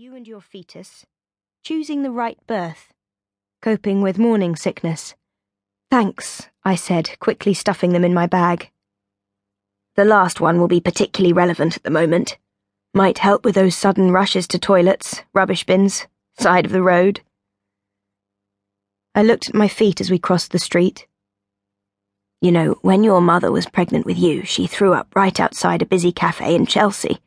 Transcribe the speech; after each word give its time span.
You 0.00 0.14
and 0.14 0.28
your 0.28 0.40
fetus. 0.40 1.04
Choosing 1.64 2.04
the 2.04 2.12
right 2.12 2.38
birth. 2.46 2.92
Coping 3.60 4.00
with 4.00 4.16
morning 4.16 4.54
sickness. 4.54 5.16
Thanks, 5.90 6.48
I 6.64 6.76
said, 6.76 7.18
quickly 7.18 7.52
stuffing 7.52 7.92
them 7.92 8.04
in 8.04 8.14
my 8.14 8.28
bag. 8.28 8.70
The 9.96 10.04
last 10.04 10.40
one 10.40 10.60
will 10.60 10.68
be 10.68 10.80
particularly 10.80 11.32
relevant 11.32 11.76
at 11.76 11.82
the 11.82 11.90
moment. 11.90 12.38
Might 12.94 13.18
help 13.18 13.44
with 13.44 13.56
those 13.56 13.74
sudden 13.74 14.12
rushes 14.12 14.46
to 14.48 14.58
toilets, 14.60 15.24
rubbish 15.34 15.66
bins, 15.66 16.06
side 16.38 16.64
of 16.64 16.70
the 16.70 16.80
road. 16.80 17.22
I 19.16 19.24
looked 19.24 19.48
at 19.48 19.54
my 19.56 19.66
feet 19.66 20.00
as 20.00 20.12
we 20.12 20.20
crossed 20.20 20.52
the 20.52 20.60
street. 20.60 21.08
You 22.40 22.52
know, 22.52 22.78
when 22.82 23.02
your 23.02 23.20
mother 23.20 23.50
was 23.50 23.66
pregnant 23.66 24.06
with 24.06 24.16
you, 24.16 24.44
she 24.44 24.68
threw 24.68 24.94
up 24.94 25.08
right 25.16 25.40
outside 25.40 25.82
a 25.82 25.86
busy 25.86 26.12
cafe 26.12 26.54
in 26.54 26.66
Chelsea. 26.66 27.18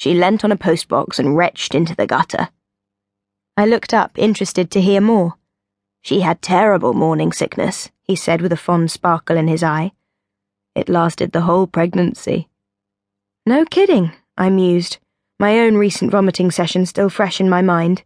She 0.00 0.14
leant 0.14 0.44
on 0.44 0.50
a 0.50 0.56
postbox 0.56 1.18
and 1.18 1.36
retched 1.36 1.74
into 1.74 1.94
the 1.94 2.06
gutter. 2.06 2.48
I 3.54 3.66
looked 3.66 3.92
up, 3.92 4.12
interested 4.16 4.70
to 4.70 4.80
hear 4.80 4.98
more. 4.98 5.34
She 6.00 6.20
had 6.20 6.40
terrible 6.40 6.94
morning 6.94 7.32
sickness, 7.32 7.90
he 8.02 8.16
said 8.16 8.40
with 8.40 8.50
a 8.50 8.56
fond 8.56 8.90
sparkle 8.90 9.36
in 9.36 9.46
his 9.46 9.62
eye. 9.62 9.92
It 10.74 10.88
lasted 10.88 11.32
the 11.32 11.42
whole 11.42 11.66
pregnancy. 11.66 12.48
No 13.44 13.66
kidding, 13.66 14.12
I 14.38 14.48
mused, 14.48 14.96
my 15.38 15.58
own 15.58 15.74
recent 15.74 16.12
vomiting 16.12 16.50
session 16.50 16.86
still 16.86 17.10
fresh 17.10 17.38
in 17.38 17.50
my 17.50 17.60
mind, 17.60 18.02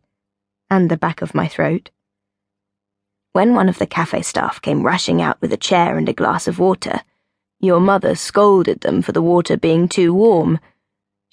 and 0.69 0.91
the 0.91 0.97
back 0.97 1.22
of 1.22 1.33
my 1.33 1.47
throat. 1.47 1.91
When 3.34 3.55
one 3.55 3.69
of 3.69 3.78
the 3.78 3.86
cafe 3.86 4.22
staff 4.22 4.61
came 4.61 4.83
rushing 4.83 5.22
out 5.22 5.41
with 5.41 5.52
a 5.52 5.56
chair 5.56 5.97
and 5.97 6.08
a 6.08 6.12
glass 6.12 6.48
of 6.48 6.58
water, 6.58 7.02
your 7.61 7.78
mother 7.78 8.16
scolded 8.16 8.80
them 8.80 9.00
for 9.00 9.12
the 9.12 9.22
water 9.22 9.56
being 9.56 9.86
too 9.86 10.12
warm. 10.12 10.58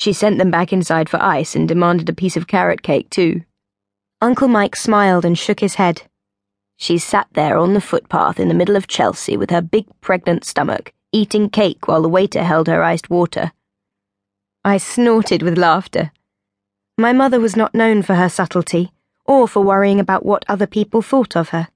She 0.02 0.14
sent 0.14 0.40
them 0.40 0.50
back 0.50 0.74
inside 0.74 1.10
for 1.10 1.22
ice 1.22 1.56
and 1.56 1.68
demanded 1.68 2.10
a 2.10 2.14
piece 2.14 2.36
of 2.36 2.48
carrot 2.48 2.82
cake, 2.82 3.12
too. 3.12 3.44
Uncle 4.20 4.48
Mike 4.48 4.76
smiled 4.76 5.24
and 5.24 5.38
shook 5.38 5.60
his 5.60 5.76
head. 5.76 6.02
She 6.76 6.98
sat 6.98 7.28
there 7.34 7.56
on 7.56 7.76
the 7.76 7.82
footpath 7.82 8.40
in 8.40 8.48
the 8.48 8.56
middle 8.56 8.76
of 8.76 8.88
Chelsea 8.88 9.38
with 9.38 9.52
her 9.52 9.62
big 9.62 9.86
pregnant 10.02 10.44
stomach, 10.44 10.92
eating 11.12 11.52
cake 11.52 11.88
while 11.88 12.02
the 12.02 12.10
waiter 12.10 12.44
held 12.44 12.66
her 12.66 12.82
iced 12.82 13.12
water. 13.12 13.52
I 14.66 14.78
snorted 14.78 15.44
with 15.44 15.56
laughter. 15.56 16.12
My 16.98 17.14
mother 17.14 17.40
was 17.40 17.56
not 17.56 17.76
known 17.76 18.02
for 18.02 18.16
her 18.16 18.28
subtlety, 18.28 18.92
or 19.28 19.48
for 19.48 19.62
worrying 19.62 20.00
about 20.00 20.26
what 20.26 20.46
other 20.48 20.66
people 20.66 21.04
thought 21.04 21.36
of 21.36 21.50
her. 21.50 21.68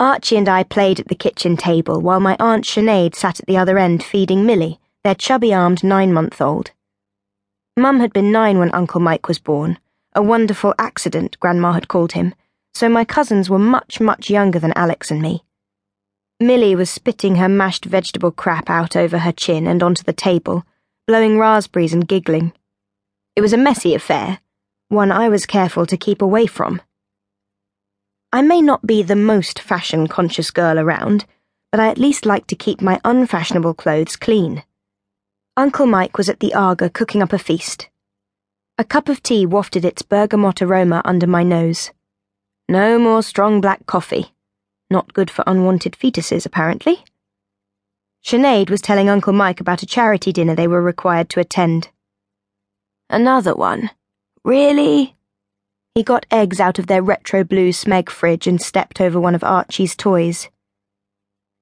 Archie 0.00 0.36
and 0.36 0.48
I 0.48 0.64
played 0.64 0.98
at 0.98 1.06
the 1.06 1.14
kitchen 1.14 1.56
table 1.56 2.00
while 2.00 2.18
my 2.18 2.36
Aunt 2.40 2.64
Sinead 2.64 3.14
sat 3.14 3.38
at 3.38 3.46
the 3.46 3.56
other 3.56 3.78
end 3.78 4.02
feeding 4.02 4.44
Millie, 4.44 4.80
their 5.04 5.14
chubby 5.14 5.52
armed 5.52 5.84
nine 5.84 6.12
month 6.12 6.40
old. 6.40 6.70
Mum 7.76 8.00
had 8.00 8.12
been 8.12 8.32
nine 8.32 8.58
when 8.58 8.74
Uncle 8.74 9.00
Mike 9.00 9.28
was 9.28 9.38
born, 9.38 9.78
a 10.14 10.22
wonderful 10.22 10.74
accident, 10.78 11.38
Grandma 11.40 11.72
had 11.72 11.88
called 11.88 12.12
him, 12.12 12.34
so 12.72 12.88
my 12.88 13.04
cousins 13.04 13.50
were 13.50 13.58
much, 13.58 14.00
much 14.00 14.30
younger 14.30 14.58
than 14.58 14.72
Alex 14.74 15.10
and 15.10 15.20
me. 15.20 15.44
Millie 16.40 16.74
was 16.74 16.88
spitting 16.88 17.36
her 17.36 17.48
mashed 17.48 17.84
vegetable 17.84 18.30
crap 18.30 18.70
out 18.70 18.96
over 18.96 19.18
her 19.18 19.32
chin 19.32 19.66
and 19.66 19.82
onto 19.82 20.02
the 20.02 20.12
table, 20.12 20.64
blowing 21.06 21.38
raspberries 21.38 21.92
and 21.92 22.08
giggling. 22.08 22.52
It 23.36 23.42
was 23.42 23.52
a 23.52 23.58
messy 23.58 23.94
affair, 23.94 24.40
one 24.88 25.12
I 25.12 25.28
was 25.28 25.44
careful 25.44 25.84
to 25.86 25.96
keep 25.96 26.22
away 26.22 26.46
from. 26.46 26.80
I 28.32 28.40
may 28.40 28.62
not 28.62 28.86
be 28.86 29.02
the 29.02 29.16
most 29.16 29.60
fashion 29.60 30.06
conscious 30.08 30.50
girl 30.50 30.78
around, 30.78 31.26
but 31.70 31.80
I 31.80 31.88
at 31.88 31.98
least 31.98 32.24
like 32.24 32.46
to 32.46 32.56
keep 32.56 32.80
my 32.80 33.00
unfashionable 33.04 33.74
clothes 33.74 34.16
clean. 34.16 34.62
Uncle 35.56 35.86
Mike 35.86 36.18
was 36.18 36.28
at 36.28 36.40
the 36.40 36.52
Aga 36.52 36.90
cooking 36.90 37.22
up 37.22 37.32
a 37.32 37.38
feast. 37.38 37.88
A 38.76 38.82
cup 38.82 39.08
of 39.08 39.22
tea 39.22 39.46
wafted 39.46 39.84
its 39.84 40.02
bergamot 40.02 40.60
aroma 40.60 41.00
under 41.04 41.28
my 41.28 41.44
nose. 41.44 41.92
No 42.68 42.98
more 42.98 43.22
strong 43.22 43.60
black 43.60 43.86
coffee. 43.86 44.34
Not 44.90 45.12
good 45.12 45.30
for 45.30 45.44
unwanted 45.46 45.92
fetuses, 45.92 46.44
apparently. 46.44 47.04
Sinead 48.24 48.68
was 48.68 48.80
telling 48.80 49.08
Uncle 49.08 49.32
Mike 49.32 49.60
about 49.60 49.82
a 49.82 49.86
charity 49.86 50.32
dinner 50.32 50.56
they 50.56 50.66
were 50.66 50.82
required 50.82 51.28
to 51.30 51.40
attend. 51.40 51.88
Another 53.08 53.54
one? 53.54 53.90
Really? 54.44 55.14
He 55.94 56.02
got 56.02 56.26
eggs 56.32 56.58
out 56.58 56.80
of 56.80 56.88
their 56.88 57.02
retro 57.02 57.44
blue 57.44 57.70
Smeg 57.70 58.10
fridge 58.10 58.48
and 58.48 58.60
stepped 58.60 59.00
over 59.00 59.20
one 59.20 59.36
of 59.36 59.44
Archie's 59.44 59.94
toys. 59.94 60.48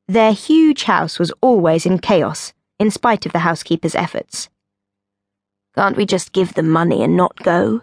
Their 0.09 0.33
huge 0.33 0.85
house 0.85 1.19
was 1.19 1.31
always 1.43 1.85
in 1.85 1.99
chaos, 1.99 2.55
in 2.83 2.91
spite 2.91 3.25
of 3.25 3.33
the 3.33 3.39
housekeeper's 3.39 3.95
efforts. 3.95 4.51
Can't 5.75 5.97
we 5.97 6.05
just 6.05 6.33
give 6.33 6.55
them 6.55 6.69
money 6.69 7.03
and 7.03 7.17
not 7.17 7.37
go? 7.37 7.81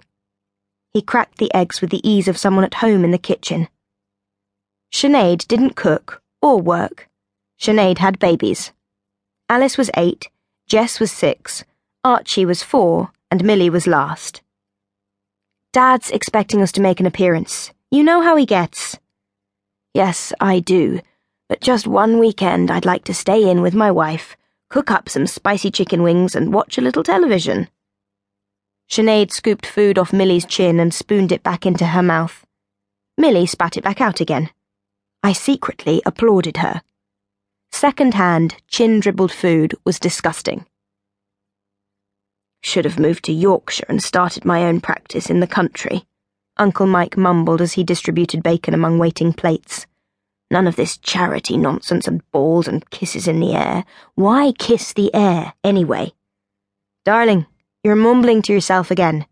He 0.92 1.02
cracked 1.02 1.38
the 1.38 1.52
eggs 1.54 1.80
with 1.80 1.90
the 1.90 2.08
ease 2.08 2.28
of 2.28 2.38
someone 2.38 2.66
at 2.66 2.76
home 2.76 3.06
in 3.06 3.12
the 3.12 3.18
kitchen. 3.18 3.70
Sinead 4.92 5.48
didn't 5.48 5.78
cook 5.78 6.22
or 6.42 6.62
work. 6.62 7.08
Sinead 7.60 8.00
had 8.00 8.20
babies. 8.20 8.74
Alice 9.48 9.78
was 9.78 9.90
eight, 9.96 10.30
Jess 10.68 11.00
was 11.00 11.12
six, 11.12 11.64
Archie 12.04 12.46
was 12.46 12.62
four, 12.62 13.12
and 13.31 13.44
Millie 13.44 13.70
was 13.70 13.88
last. 13.88 14.42
Dad's 15.72 16.12
expecting 16.12 16.62
us 16.62 16.74
to 16.74 16.81
make 16.81 17.00
an 17.00 17.06
appearance. 17.06 17.72
You 17.90 18.04
know 18.04 18.22
how 18.22 18.36
he 18.36 18.46
gets. 18.46 19.00
Yes, 19.94 20.34
I 20.42 20.60
do. 20.60 21.00
But 21.48 21.62
just 21.62 21.88
one 21.88 22.20
weekend 22.20 22.70
I'd 22.70 22.86
like 22.86 23.06
to 23.06 23.14
stay 23.14 23.50
in 23.50 23.62
with 23.62 23.74
my 23.74 23.92
wife, 23.92 24.36
cook 24.69 24.91
up 24.91 25.09
some 25.09 25.28
spicy 25.28 25.72
chicken 25.72 26.03
wings, 26.03 26.35
and 26.35 26.53
watch 26.53 26.78
a 26.78 26.81
little 26.81 27.03
television. 27.03 27.68
Sinead 28.90 29.31
scooped 29.31 29.66
food 29.66 29.97
off 29.97 30.13
Millie's 30.13 30.46
chin 30.46 30.80
and 30.80 30.94
spooned 30.94 31.31
it 31.31 31.44
back 31.44 31.66
into 31.66 31.88
her 31.88 32.02
mouth. 32.02 32.46
Millie 33.18 33.46
spat 33.46 33.78
it 33.78 33.84
back 33.84 34.00
out 34.00 34.19
again. 34.19 34.50
I 35.24 35.34
secretly 35.34 36.02
applauded 36.06 36.57
her. 36.57 36.81
Second 37.72 38.13
hand, 38.13 38.56
chin 38.68 39.00
dribbled 39.00 39.31
food 39.31 39.75
was 39.85 40.00
disgusting. 40.00 40.66
Should 42.62 42.86
have 42.86 43.00
moved 43.00 43.25
to 43.25 43.31
Yorkshire 43.34 43.86
and 43.88 44.03
started 44.03 44.44
my 44.44 44.63
own 44.63 44.81
practice 44.81 45.30
in 45.30 45.40
the 45.40 45.47
country, 45.47 46.06
Uncle 46.57 46.88
Mike 46.88 47.18
mumbled 47.18 47.62
as 47.62 47.74
he 47.74 47.84
distributed 47.84 48.44
bacon 48.44 48.74
among 48.74 48.97
waiting 48.97 49.34
plates. 49.34 49.88
None 50.52 50.68
of 50.68 50.76
this 50.76 50.98
charity 50.98 51.58
nonsense 51.58 52.08
and 52.08 52.30
balls 52.32 52.68
and 52.68 52.90
kisses 52.90 53.28
in 53.28 53.40
the 53.40 53.54
air. 53.54 53.86
Why 54.16 54.52
kiss 54.58 54.94
the 54.94 55.14
air, 55.14 55.54
anyway? 55.64 56.14
Darling, 57.06 57.46
you're 57.84 57.96
mumbling 57.96 58.42
to 58.44 58.54
yourself 58.54 58.90
again. 58.90 59.26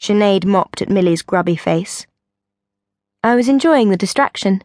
Sinead 0.00 0.44
mopped 0.44 0.82
at 0.82 0.90
Millie's 0.90 1.22
grubby 1.22 1.56
face. 1.56 2.06
I 3.24 3.34
was 3.34 3.48
enjoying 3.48 3.90
the 3.90 3.96
distraction. 3.96 4.62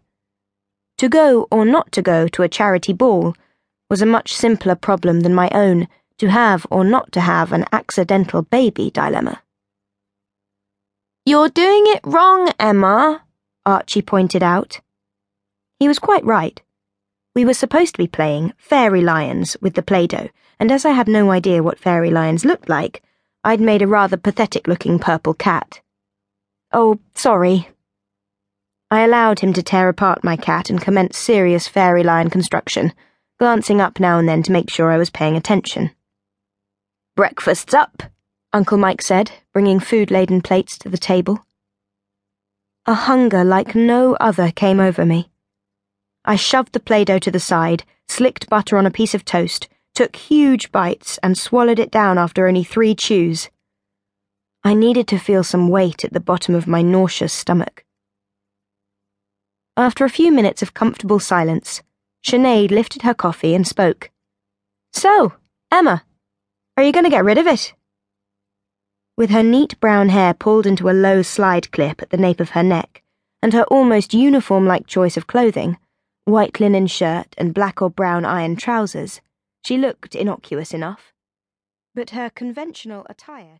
To 0.97 1.09
go 1.09 1.47
or 1.49 1.65
not 1.65 1.91
to 1.93 2.01
go 2.01 2.27
to 2.27 2.43
a 2.43 2.49
charity 2.49 2.93
ball 2.93 3.33
was 3.89 4.01
a 4.01 4.05
much 4.05 4.33
simpler 4.33 4.75
problem 4.75 5.21
than 5.21 5.33
my 5.33 5.49
own 5.53 5.87
to 6.17 6.29
have 6.29 6.67
or 6.69 6.83
not 6.83 7.11
to 7.13 7.21
have 7.21 7.51
an 7.51 7.65
accidental 7.71 8.43
baby 8.43 8.91
dilemma. 8.91 9.41
You're 11.25 11.49
doing 11.49 11.83
it 11.87 12.01
wrong, 12.03 12.51
Emma, 12.59 13.23
Archie 13.65 14.01
pointed 14.01 14.43
out. 14.43 14.81
He 15.81 15.87
was 15.87 15.97
quite 15.97 16.23
right. 16.23 16.61
We 17.33 17.43
were 17.43 17.55
supposed 17.55 17.95
to 17.95 17.97
be 17.97 18.05
playing 18.05 18.53
Fairy 18.55 19.01
Lions 19.01 19.57
with 19.61 19.73
the 19.73 19.81
Play 19.81 20.05
Doh, 20.05 20.29
and 20.59 20.71
as 20.71 20.85
I 20.85 20.91
had 20.91 21.07
no 21.07 21.31
idea 21.31 21.63
what 21.63 21.79
fairy 21.79 22.11
lions 22.11 22.45
looked 22.45 22.69
like, 22.69 23.01
I'd 23.43 23.59
made 23.59 23.81
a 23.81 23.87
rather 23.87 24.15
pathetic 24.15 24.67
looking 24.67 24.99
purple 24.99 25.33
cat. 25.33 25.81
Oh, 26.71 26.99
sorry, 27.15 27.67
I 28.91 29.01
allowed 29.01 29.39
him 29.39 29.53
to 29.53 29.63
tear 29.63 29.89
apart 29.89 30.23
my 30.23 30.37
cat 30.37 30.69
and 30.69 30.79
commence 30.79 31.17
serious 31.17 31.67
fairy 31.67 32.03
lion 32.03 32.29
construction, 32.29 32.93
glancing 33.39 33.81
up 33.81 33.99
now 33.99 34.19
and 34.19 34.29
then 34.29 34.43
to 34.43 34.51
make 34.51 34.69
sure 34.69 34.91
I 34.91 34.99
was 34.99 35.09
paying 35.09 35.35
attention. 35.35 35.89
Breakfast's 37.15 37.73
up, 37.73 38.03
Uncle 38.53 38.77
Mike 38.77 39.01
said, 39.01 39.31
bringing 39.51 39.79
food 39.79 40.11
laden 40.11 40.41
plates 40.41 40.77
to 40.77 40.89
the 40.89 40.99
table. 40.99 41.43
A 42.85 42.93
hunger 42.93 43.43
like 43.43 43.73
no 43.73 44.13
other 44.19 44.51
came 44.51 44.79
over 44.79 45.07
me. 45.07 45.30
I 46.23 46.35
shoved 46.35 46.73
the 46.73 46.79
Play 46.79 47.03
Doh 47.03 47.19
to 47.19 47.31
the 47.31 47.39
side, 47.39 47.83
slicked 48.07 48.49
butter 48.49 48.77
on 48.77 48.85
a 48.85 48.91
piece 48.91 49.15
of 49.15 49.25
toast, 49.25 49.67
took 49.95 50.15
huge 50.15 50.71
bites, 50.71 51.17
and 51.23 51.37
swallowed 51.37 51.79
it 51.79 51.89
down 51.89 52.17
after 52.17 52.47
only 52.47 52.63
three 52.63 52.93
chews. 52.93 53.49
I 54.63 54.75
needed 54.75 55.07
to 55.07 55.17
feel 55.17 55.43
some 55.43 55.69
weight 55.69 56.05
at 56.05 56.13
the 56.13 56.19
bottom 56.19 56.53
of 56.53 56.67
my 56.67 56.83
nauseous 56.83 57.33
stomach. 57.33 57.83
After 59.75 60.05
a 60.05 60.09
few 60.09 60.31
minutes 60.31 60.61
of 60.61 60.75
comfortable 60.75 61.19
silence, 61.19 61.81
Sinead 62.23 62.69
lifted 62.69 63.01
her 63.01 63.15
coffee 63.15 63.55
and 63.55 63.67
spoke. 63.67 64.11
So, 64.93 65.33
Emma, 65.71 66.03
are 66.77 66.83
you 66.83 66.91
going 66.91 67.05
to 67.05 67.09
get 67.09 67.25
rid 67.25 67.39
of 67.39 67.47
it? 67.47 67.73
With 69.17 69.31
her 69.31 69.43
neat 69.43 69.79
brown 69.79 70.09
hair 70.09 70.33
pulled 70.35 70.67
into 70.67 70.89
a 70.89 70.93
low 70.93 71.23
slide 71.23 71.71
clip 71.71 72.01
at 72.01 72.11
the 72.11 72.17
nape 72.17 72.39
of 72.39 72.51
her 72.51 72.63
neck, 72.63 73.01
and 73.41 73.53
her 73.53 73.63
almost 73.63 74.13
uniform 74.13 74.67
like 74.67 74.85
choice 74.85 75.17
of 75.17 75.25
clothing, 75.25 75.77
white 76.25 76.59
linen 76.59 76.87
shirt 76.87 77.35
and 77.37 77.53
black 77.53 77.81
or 77.81 77.89
brown 77.89 78.25
iron 78.25 78.55
trousers, 78.55 79.21
she 79.65 79.77
looked 79.77 80.15
innocuous 80.15 80.73
enough. 80.73 81.13
But 81.93 82.11
her 82.11 82.29
conventional 82.29 83.05
attire 83.09 83.59